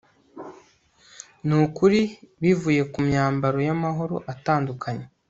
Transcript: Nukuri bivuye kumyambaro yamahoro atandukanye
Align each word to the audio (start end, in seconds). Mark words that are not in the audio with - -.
Nukuri 1.47 2.01
bivuye 2.41 2.81
kumyambaro 2.93 3.57
yamahoro 3.67 4.15
atandukanye 4.33 5.05